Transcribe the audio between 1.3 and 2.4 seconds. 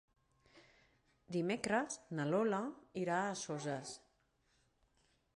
Dimecres na